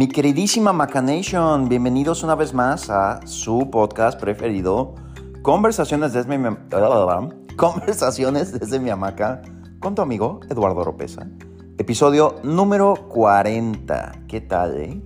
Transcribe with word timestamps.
Mi 0.00 0.08
queridísima 0.08 0.72
Macanation, 0.72 1.68
bienvenidos 1.68 2.22
una 2.22 2.34
vez 2.34 2.54
más 2.54 2.88
a 2.88 3.20
su 3.26 3.68
podcast 3.68 4.18
preferido, 4.18 4.94
Conversaciones 5.42 6.14
desde 6.14 6.38
mi, 6.38 6.56
Conversaciones 7.58 8.58
desde 8.58 8.80
mi 8.80 8.88
hamaca, 8.88 9.42
con 9.78 9.94
tu 9.94 10.00
amigo 10.00 10.40
Eduardo 10.48 10.84
Ropeza. 10.84 11.28
Episodio 11.76 12.36
número 12.42 12.94
40. 13.10 14.24
¿Qué 14.26 14.40
tal, 14.40 14.78
eh? 14.78 15.02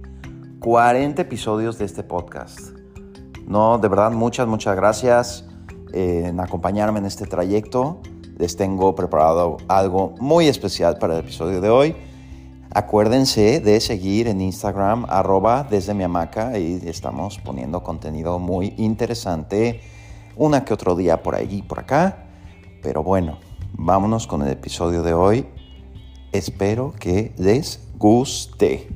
40 0.61 1.22
episodios 1.22 1.76
de 1.76 1.86
este 1.86 2.04
podcast. 2.04 2.61
No, 3.48 3.79
de 3.79 3.88
verdad, 3.88 4.12
muchas, 4.12 4.46
muchas 4.46 4.76
gracias 4.76 5.45
eh, 5.92 6.26
en 6.26 6.38
acompañarme 6.38 7.00
en 7.00 7.06
este 7.06 7.26
trayecto. 7.26 8.00
Les 8.38 8.56
tengo 8.56 8.95
preparado 8.95 9.56
algo 9.66 10.14
muy 10.20 10.46
especial 10.46 10.98
para 10.98 11.14
el 11.14 11.20
episodio 11.24 11.61
de 11.61 11.68
hoy. 11.68 11.96
Acuérdense 12.76 13.60
de 13.60 13.80
seguir 13.80 14.26
en 14.26 14.40
Instagram 14.40 15.06
arroba 15.08 15.62
desde 15.62 15.94
mi 15.94 16.02
hamaca 16.02 16.58
y 16.58 16.82
estamos 16.88 17.38
poniendo 17.38 17.84
contenido 17.84 18.40
muy 18.40 18.74
interesante 18.78 19.80
una 20.34 20.64
que 20.64 20.74
otro 20.74 20.96
día 20.96 21.22
por 21.22 21.36
allí 21.36 21.58
y 21.58 21.62
por 21.62 21.78
acá. 21.78 22.26
Pero 22.82 23.04
bueno, 23.04 23.38
vámonos 23.74 24.26
con 24.26 24.42
el 24.42 24.48
episodio 24.48 25.04
de 25.04 25.14
hoy. 25.14 25.46
Espero 26.32 26.92
que 26.98 27.32
les 27.38 27.80
guste. 27.96 28.88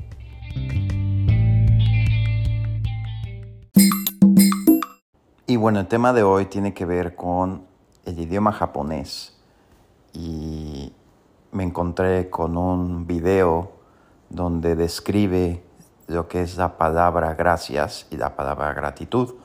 Y 5.47 5.55
bueno, 5.55 5.79
el 5.79 5.87
tema 5.87 6.11
de 6.11 6.23
hoy 6.23 6.47
tiene 6.47 6.73
que 6.73 6.83
ver 6.83 7.15
con 7.15 7.63
el 8.05 8.19
idioma 8.19 8.51
japonés. 8.51 9.37
Y 10.11 10.91
me 11.51 11.63
encontré 11.63 12.29
con 12.29 12.57
un 12.57 13.07
video 13.07 13.71
donde 14.29 14.75
describe 14.75 15.63
lo 16.07 16.27
que 16.27 16.41
es 16.41 16.57
la 16.57 16.77
palabra 16.77 17.33
gracias 17.35 18.07
y 18.11 18.17
la 18.17 18.35
palabra 18.35 18.73
gratitud. 18.73 19.35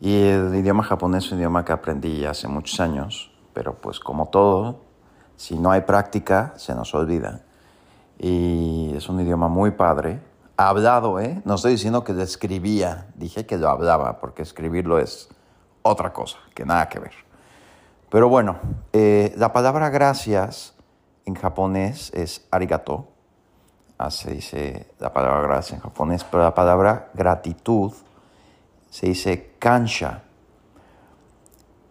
Y 0.00 0.28
el 0.28 0.54
idioma 0.54 0.82
japonés 0.82 1.24
es 1.24 1.32
un 1.32 1.38
idioma 1.38 1.64
que 1.64 1.72
aprendí 1.72 2.24
hace 2.24 2.48
muchos 2.48 2.78
años, 2.80 3.32
pero 3.52 3.74
pues 3.74 4.00
como 4.00 4.26
todo, 4.26 4.82
si 5.36 5.58
no 5.58 5.70
hay 5.70 5.82
práctica, 5.82 6.52
se 6.56 6.74
nos 6.74 6.94
olvida. 6.94 7.42
Y 8.18 8.92
es 8.96 9.08
un 9.08 9.20
idioma 9.20 9.48
muy 9.48 9.72
padre. 9.72 10.20
Hablado, 10.56 11.18
¿eh? 11.18 11.42
No 11.44 11.54
estoy 11.54 11.72
diciendo 11.72 12.04
que 12.04 12.12
lo 12.12 12.22
escribía, 12.22 13.08
dije 13.16 13.44
que 13.46 13.58
lo 13.58 13.68
hablaba, 13.68 14.20
porque 14.20 14.42
escribirlo 14.42 14.98
es 14.98 15.28
otra 15.82 16.12
cosa, 16.12 16.38
que 16.54 16.64
nada 16.64 16.88
que 16.88 17.00
ver. 17.00 17.12
Pero 18.10 18.28
bueno, 18.28 18.56
eh, 18.92 19.34
la 19.36 19.52
palabra 19.52 19.90
gracias 19.90 20.73
en 21.26 21.34
japonés 21.34 22.12
es 22.14 22.46
arigato. 22.50 23.08
Así 23.96 24.30
dice 24.30 24.88
la 24.98 25.12
palabra 25.12 25.42
gracias 25.42 25.78
en 25.78 25.80
japonés, 25.80 26.24
pero 26.24 26.42
la 26.42 26.54
palabra 26.54 27.10
gratitud 27.14 27.92
se 28.90 29.06
dice 29.06 29.54
kansha. 29.58 30.22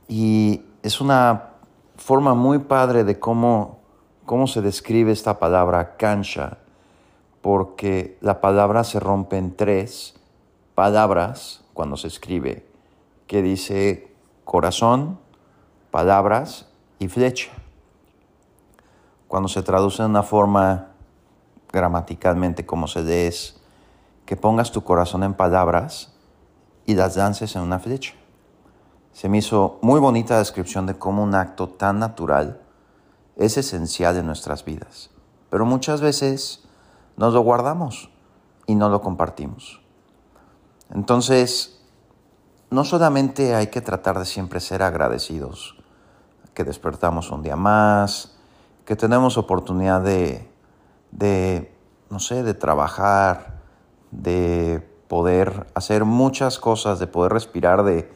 Y 0.07 0.65
es 0.83 1.01
una 1.01 1.49
forma 1.95 2.33
muy 2.33 2.59
padre 2.59 3.03
de 3.03 3.19
cómo, 3.19 3.79
cómo 4.25 4.47
se 4.47 4.61
describe 4.61 5.11
esta 5.11 5.39
palabra 5.39 5.95
kansha, 5.95 6.57
porque 7.41 8.17
la 8.21 8.41
palabra 8.41 8.83
se 8.83 8.99
rompe 8.99 9.37
en 9.37 9.55
tres 9.55 10.15
palabras 10.75 11.63
cuando 11.73 11.97
se 11.97 12.07
escribe, 12.07 12.65
que 13.27 13.41
dice 13.41 14.13
corazón, 14.43 15.19
palabras 15.89 16.67
y 16.99 17.07
flecha 17.07 17.51
cuando 19.33 19.49
se 19.49 19.63
traduce 19.63 20.03
de 20.03 20.09
una 20.09 20.21
forma 20.21 20.89
gramaticalmente 21.71 22.67
como 22.67 22.87
se 22.87 23.01
dé 23.01 23.25
es 23.25 23.59
que 24.27 24.37
pongas 24.37 24.71
tu 24.71 24.83
corazón 24.83 25.23
en 25.23 25.33
palabras 25.33 26.13
y 26.85 26.93
las 26.93 27.17
lances 27.17 27.55
en 27.55 27.63
una 27.63 27.79
flecha. 27.79 28.13
Se 29.11 29.29
me 29.29 29.39
hizo 29.39 29.79
muy 29.81 29.99
bonita 29.99 30.37
descripción 30.37 30.85
de 30.85 30.99
cómo 30.99 31.23
un 31.23 31.33
acto 31.33 31.67
tan 31.67 31.97
natural 31.97 32.61
es 33.35 33.57
esencial 33.57 34.17
en 34.17 34.27
nuestras 34.27 34.65
vidas, 34.65 35.09
pero 35.49 35.65
muchas 35.65 35.99
veces 35.99 36.67
nos 37.17 37.33
lo 37.33 37.41
guardamos 37.41 38.11
y 38.67 38.75
no 38.75 38.87
lo 38.87 39.01
compartimos. 39.01 39.81
Entonces, 40.91 41.83
no 42.69 42.83
solamente 42.83 43.55
hay 43.55 43.71
que 43.71 43.81
tratar 43.81 44.19
de 44.19 44.25
siempre 44.25 44.59
ser 44.59 44.83
agradecidos, 44.83 45.75
que 46.53 46.63
despertamos 46.63 47.31
un 47.31 47.41
día 47.41 47.55
más, 47.55 48.33
que 48.85 48.95
tenemos 48.95 49.37
oportunidad 49.37 50.01
de, 50.01 50.49
de, 51.11 51.73
no 52.09 52.19
sé, 52.19 52.43
de 52.43 52.53
trabajar, 52.53 53.61
de 54.11 54.87
poder 55.07 55.67
hacer 55.75 56.05
muchas 56.05 56.59
cosas, 56.59 56.99
de 56.99 57.07
poder 57.07 57.31
respirar, 57.31 57.83
de, 57.83 58.09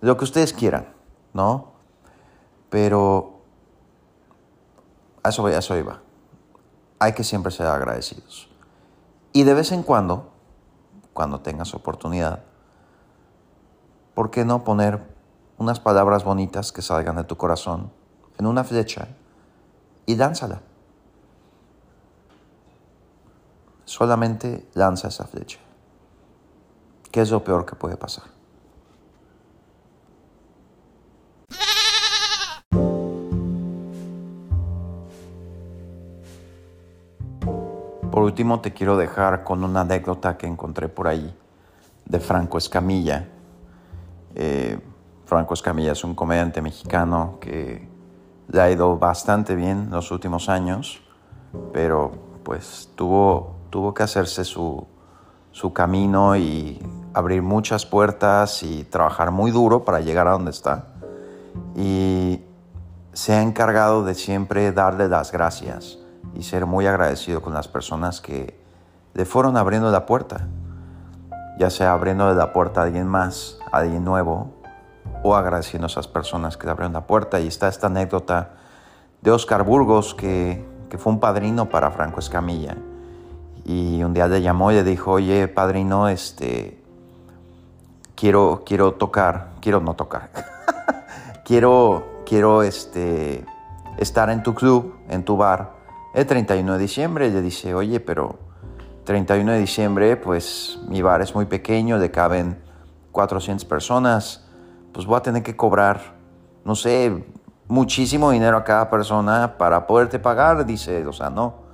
lo 0.00 0.16
que 0.16 0.24
ustedes 0.24 0.52
quieran, 0.52 0.86
¿no? 1.32 1.72
Pero 2.70 3.40
eso, 5.24 5.46
a 5.46 5.52
eso 5.52 5.76
iba. 5.76 6.00
Hay 6.98 7.12
que 7.12 7.24
siempre 7.24 7.50
ser 7.50 7.66
agradecidos. 7.66 8.48
Y 9.32 9.44
de 9.44 9.54
vez 9.54 9.72
en 9.72 9.82
cuando, 9.82 10.30
cuando 11.12 11.40
tengas 11.40 11.74
oportunidad, 11.74 12.44
¿por 14.14 14.30
qué 14.30 14.44
no 14.44 14.64
poner 14.64 15.00
unas 15.58 15.80
palabras 15.80 16.24
bonitas 16.24 16.72
que 16.72 16.82
salgan 16.82 17.16
de 17.16 17.24
tu 17.24 17.36
corazón 17.36 17.90
en 18.38 18.46
una 18.46 18.64
flecha 18.64 19.08
y 20.06 20.16
lánzala. 20.16 20.60
Solamente 23.84 24.66
lanza 24.74 25.08
esa 25.08 25.24
flecha. 25.24 25.58
¿Qué 27.10 27.20
es 27.20 27.30
lo 27.30 27.44
peor 27.44 27.64
que 27.64 27.76
puede 27.76 27.96
pasar? 27.96 28.24
Por 38.10 38.22
último, 38.22 38.60
te 38.60 38.72
quiero 38.72 38.96
dejar 38.96 39.44
con 39.44 39.64
una 39.64 39.80
anécdota 39.80 40.36
que 40.36 40.46
encontré 40.46 40.88
por 40.88 41.08
ahí 41.08 41.36
de 42.04 42.20
Franco 42.20 42.58
Escamilla. 42.58 43.28
Eh, 44.34 44.78
Franco 45.26 45.54
Escamilla 45.54 45.92
es 45.92 46.04
un 46.04 46.14
comediante 46.14 46.62
mexicano 46.62 47.38
que 47.40 47.88
le 48.48 48.60
ha 48.60 48.70
ido 48.70 48.98
bastante 48.98 49.54
bien 49.54 49.88
los 49.90 50.10
últimos 50.10 50.48
años, 50.48 51.02
pero 51.72 52.12
pues 52.42 52.90
tuvo, 52.94 53.56
tuvo 53.70 53.94
que 53.94 54.02
hacerse 54.02 54.44
su, 54.44 54.86
su 55.52 55.72
camino 55.72 56.36
y 56.36 56.80
abrir 57.14 57.42
muchas 57.42 57.86
puertas 57.86 58.62
y 58.62 58.84
trabajar 58.84 59.30
muy 59.30 59.50
duro 59.50 59.84
para 59.84 60.00
llegar 60.00 60.26
a 60.28 60.32
donde 60.32 60.50
está. 60.50 60.86
Y 61.76 62.42
se 63.12 63.32
ha 63.32 63.42
encargado 63.42 64.04
de 64.04 64.14
siempre 64.14 64.72
darle 64.72 65.08
las 65.08 65.30
gracias 65.30 65.98
y 66.34 66.42
ser 66.42 66.66
muy 66.66 66.86
agradecido 66.86 67.40
con 67.40 67.54
las 67.54 67.68
personas 67.68 68.20
que 68.20 68.58
le 69.14 69.24
fueron 69.24 69.56
abriendo 69.56 69.90
la 69.92 70.06
puerta, 70.06 70.48
ya 71.58 71.70
sea 71.70 71.92
abriendo 71.92 72.32
la 72.34 72.52
puerta 72.52 72.80
a 72.80 72.84
alguien 72.84 73.06
más, 73.06 73.58
a 73.70 73.78
alguien 73.78 74.04
nuevo, 74.04 74.52
o 75.24 75.34
agradeciendo 75.34 75.86
a 75.86 75.88
esas 75.88 76.06
personas 76.06 76.58
que 76.58 76.66
le 76.66 76.72
abrieron 76.72 76.92
la 76.92 77.06
puerta. 77.06 77.40
Y 77.40 77.48
está 77.48 77.66
esta 77.66 77.86
anécdota 77.86 78.50
de 79.22 79.30
Oscar 79.30 79.64
Burgos, 79.64 80.14
que, 80.14 80.72
fue 80.98 81.12
un 81.12 81.18
padrino 81.18 81.68
para 81.68 81.90
Franco 81.90 82.20
Escamilla. 82.20 82.76
Y 83.64 84.04
un 84.04 84.12
día 84.12 84.28
le 84.28 84.42
llamó 84.42 84.70
y 84.70 84.74
le 84.74 84.84
dijo, 84.84 85.12
oye, 85.12 85.48
padrino, 85.48 86.08
este, 86.08 86.78
quiero, 88.14 88.62
quiero 88.64 88.92
tocar, 88.92 89.48
quiero 89.60 89.80
no 89.80 89.94
tocar, 89.94 90.30
quiero, 91.44 92.04
quiero 92.26 92.62
este, 92.62 93.44
estar 93.98 94.30
en 94.30 94.44
tu 94.44 94.54
club, 94.54 94.94
en 95.08 95.24
tu 95.24 95.36
bar, 95.38 95.72
el 96.14 96.26
31 96.26 96.74
de 96.74 96.78
diciembre. 96.78 97.28
Y 97.28 97.30
le 97.30 97.40
dice, 97.40 97.74
oye, 97.74 97.98
pero 97.98 98.38
31 99.04 99.52
de 99.52 99.58
diciembre, 99.58 100.16
pues 100.16 100.78
mi 100.86 101.00
bar 101.00 101.22
es 101.22 101.34
muy 101.34 101.46
pequeño, 101.46 101.96
le 101.96 102.10
caben 102.10 102.58
400 103.10 103.64
personas 103.64 104.44
pues 104.94 105.06
voy 105.06 105.16
a 105.16 105.20
tener 105.20 105.42
que 105.42 105.56
cobrar, 105.56 106.00
no 106.64 106.76
sé, 106.76 107.26
muchísimo 107.66 108.30
dinero 108.30 108.56
a 108.56 108.62
cada 108.62 108.88
persona 108.88 109.58
para 109.58 109.88
poderte 109.88 110.20
pagar, 110.20 110.64
dice, 110.64 111.04
o 111.04 111.12
sea, 111.12 111.28
no. 111.30 111.64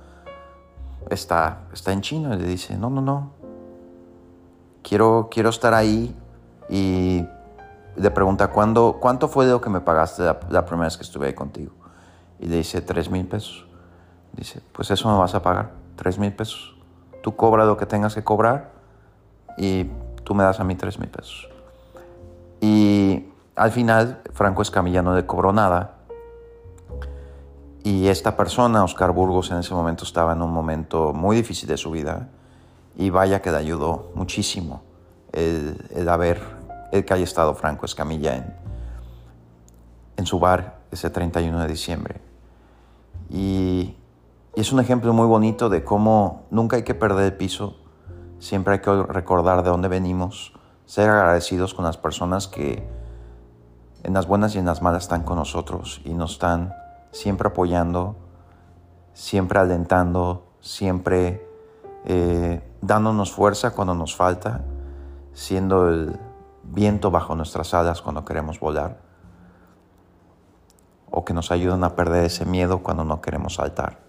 Está, 1.09 1.59
está 1.71 1.91
en 1.91 2.01
chino 2.01 2.33
y 2.33 2.37
le 2.37 2.47
dice, 2.47 2.75
no, 2.77 2.89
no, 2.89 2.99
no. 2.99 3.31
Quiero, 4.81 5.29
quiero 5.29 5.49
estar 5.49 5.73
ahí 5.75 6.15
y 6.67 7.23
le 7.95 8.11
pregunta, 8.11 8.47
¿cuándo, 8.47 8.97
¿cuánto 8.99 9.27
fue 9.27 9.45
lo 9.45 9.61
que 9.61 9.69
me 9.69 9.81
pagaste 9.81 10.23
la, 10.23 10.39
la 10.49 10.65
primera 10.65 10.87
vez 10.87 10.97
que 10.97 11.03
estuve 11.03 11.27
ahí 11.27 11.33
contigo? 11.33 11.73
Y 12.39 12.47
le 12.47 12.57
dice, 12.57 12.81
tres 12.81 13.09
mil 13.11 13.27
pesos. 13.27 13.67
Dice, 14.33 14.61
pues 14.71 14.89
eso 14.89 15.11
me 15.11 15.17
vas 15.19 15.35
a 15.35 15.43
pagar, 15.43 15.71
tres 15.95 16.17
mil 16.17 16.33
pesos. 16.33 16.75
Tú 17.21 17.35
cobras 17.35 17.67
lo 17.67 17.77
que 17.77 17.85
tengas 17.85 18.15
que 18.15 18.23
cobrar 18.23 18.71
y 19.57 19.91
tú 20.23 20.33
me 20.33 20.43
das 20.43 20.59
a 20.59 20.63
mí 20.63 20.73
tres 20.73 20.97
mil 20.97 21.09
pesos. 21.09 21.51
Y 22.61 23.00
al 23.61 23.71
final, 23.71 24.23
Franco 24.33 24.63
Escamilla 24.63 25.03
no 25.03 25.15
le 25.15 25.27
cobró 25.27 25.53
nada. 25.53 25.97
Y 27.83 28.07
esta 28.07 28.35
persona, 28.35 28.83
Oscar 28.83 29.11
Burgos, 29.11 29.51
en 29.51 29.57
ese 29.57 29.75
momento 29.75 30.03
estaba 30.03 30.33
en 30.33 30.41
un 30.41 30.51
momento 30.51 31.13
muy 31.13 31.35
difícil 31.35 31.69
de 31.69 31.77
su 31.77 31.91
vida. 31.91 32.29
Y 32.97 33.11
vaya 33.11 33.39
que 33.39 33.51
le 33.51 33.57
ayudó 33.57 34.09
muchísimo 34.15 34.81
el, 35.31 35.77
el 35.91 36.09
haber, 36.09 36.41
el 36.91 37.05
que 37.05 37.13
haya 37.13 37.23
estado 37.23 37.53
Franco 37.53 37.85
Escamilla 37.85 38.35
en, 38.35 38.51
en 40.17 40.25
su 40.25 40.39
bar 40.39 40.79
ese 40.89 41.11
31 41.11 41.61
de 41.61 41.67
diciembre. 41.67 42.19
Y, 43.29 43.95
y 44.55 44.61
es 44.61 44.71
un 44.73 44.79
ejemplo 44.79 45.13
muy 45.13 45.27
bonito 45.27 45.69
de 45.69 45.83
cómo 45.83 46.47
nunca 46.49 46.77
hay 46.77 46.83
que 46.83 46.95
perder 46.95 47.25
el 47.25 47.37
piso, 47.37 47.75
siempre 48.39 48.73
hay 48.73 48.79
que 48.79 49.03
recordar 49.03 49.61
de 49.61 49.69
dónde 49.69 49.87
venimos, 49.87 50.51
ser 50.87 51.11
agradecidos 51.11 51.75
con 51.75 51.85
las 51.85 51.97
personas 51.97 52.47
que 52.47 53.00
en 54.03 54.13
las 54.13 54.27
buenas 54.27 54.55
y 54.55 54.59
en 54.59 54.65
las 54.65 54.81
malas 54.81 55.03
están 55.03 55.23
con 55.23 55.37
nosotros 55.37 56.01
y 56.03 56.13
nos 56.13 56.33
están 56.33 56.73
siempre 57.11 57.49
apoyando, 57.49 58.15
siempre 59.13 59.59
alentando, 59.59 60.47
siempre 60.61 61.47
eh, 62.05 62.61
dándonos 62.81 63.31
fuerza 63.31 63.71
cuando 63.71 63.93
nos 63.93 64.15
falta, 64.15 64.61
siendo 65.33 65.89
el 65.89 66.19
viento 66.63 67.11
bajo 67.11 67.35
nuestras 67.35 67.73
alas 67.73 68.01
cuando 68.01 68.25
queremos 68.25 68.59
volar, 68.59 68.99
o 71.09 71.25
que 71.25 71.33
nos 71.33 71.51
ayudan 71.51 71.83
a 71.83 71.95
perder 71.95 72.25
ese 72.25 72.45
miedo 72.45 72.81
cuando 72.81 73.03
no 73.03 73.21
queremos 73.21 73.55
saltar. 73.55 73.99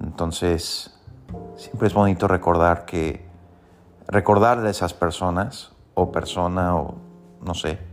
Entonces, 0.00 0.98
siempre 1.56 1.88
es 1.88 1.94
bonito 1.94 2.28
recordar 2.28 2.84
que, 2.84 3.26
recordar 4.06 4.60
de 4.60 4.70
esas 4.70 4.94
personas, 4.94 5.72
o 5.94 6.12
persona, 6.12 6.76
o 6.76 6.94
no 7.42 7.54
sé, 7.54 7.91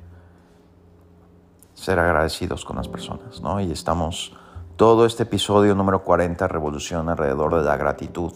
ser 1.80 1.98
agradecidos 1.98 2.66
con 2.66 2.76
las 2.76 2.90
personas, 2.90 3.42
¿no? 3.42 3.62
Y 3.62 3.72
estamos 3.72 4.36
todo 4.76 5.06
este 5.06 5.24
episodio 5.24 5.76
número 5.76 6.04
40 6.04 6.48
revolución 6.48 7.08
alrededor 7.08 7.56
de 7.56 7.64
la 7.64 7.78
gratitud, 7.78 8.34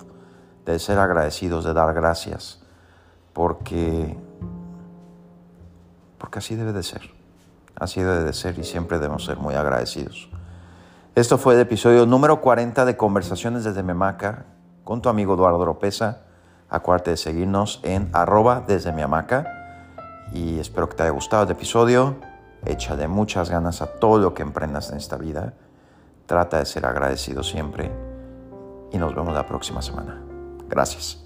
de 0.66 0.80
ser 0.80 0.98
agradecidos, 0.98 1.66
de 1.66 1.74
dar 1.74 1.94
gracias, 1.94 2.64
porque 3.34 4.18
porque 6.18 6.40
así 6.40 6.56
debe 6.56 6.72
de 6.72 6.84
ser. 6.84 7.02
Así 7.76 8.02
debe 8.02 8.24
de 8.24 8.32
ser 8.32 8.58
y 8.58 8.64
siempre 8.64 8.98
debemos 8.98 9.26
ser 9.26 9.38
muy 9.38 9.56
agradecidos. 9.56 10.30
Esto 11.16 11.38
fue 11.38 11.56
el 11.56 11.60
episodio 11.60 12.06
número 12.06 12.40
40 12.40 12.86
de 12.86 12.96
Conversaciones 12.96 13.66
desde 13.66 13.84
Memaca 13.84 14.46
con 14.86 15.02
tu 15.02 15.10
amigo 15.10 15.34
Eduardo 15.34 15.60
Oropesa. 15.60 16.22
Acuérdate 16.70 17.12
de 17.12 17.18
seguirnos 17.18 17.82
en 17.84 18.10
arroba 18.14 18.64
desde 18.66 18.94
mi 18.94 19.02
hamaca 19.02 19.46
y 20.34 20.60
espero 20.60 20.88
que 20.88 20.96
te 20.96 21.04
haya 21.04 21.12
gustado 21.12 21.44
el 21.44 21.52
episodio. 21.52 22.16
Échale 22.66 23.08
muchas 23.08 23.50
ganas 23.50 23.82
a 23.82 23.88
todo 23.88 24.20
lo 24.20 24.34
que 24.34 24.42
emprendas 24.42 24.90
en 24.92 24.98
esta 24.98 25.18
vida. 25.18 25.54
Trata 26.26 26.60
de 26.60 26.66
ser 26.66 26.86
agradecido 26.86 27.44
siempre 27.44 27.92
y 28.92 28.98
nos 28.98 29.14
vemos 29.14 29.34
la 29.34 29.46
próxima 29.46 29.82
semana. 29.82 30.22
Gracias. 30.70 31.23